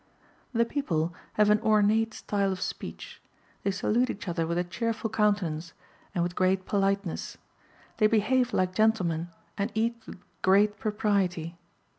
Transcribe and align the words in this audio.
The 0.51 0.65
people 0.65 1.13
have 1.33 1.51
an 1.51 1.61
ornate 1.61 2.15
style 2.15 2.51
of 2.51 2.59
speech; 2.59 3.21
they 3.61 3.69
salute 3.69 4.09
each 4.09 4.27
other 4.27 4.47
with 4.47 4.57
a 4.57 4.63
cheerful 4.63 5.11
countenance, 5.11 5.73
and, 6.15 6.23
with 6.23 6.35
great 6.35 6.65
politeness; 6.65 7.37
they 7.97 8.07
behave 8.07 8.51
like 8.51 8.73
gentlemen, 8.73 9.29
and 9.59 9.71
eat 9.75 9.95
with 10.07 10.17
great 10.41 10.79
propriety. 10.79 11.55